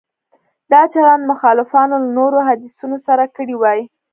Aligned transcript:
دا 0.71 0.81
چلند 0.93 1.23
مخالفانو 1.31 1.95
له 2.03 2.09
نورو 2.17 2.39
حدیثونو 2.49 2.97
سره 3.05 3.23
کړی 3.35 3.55
وای. 3.57 3.79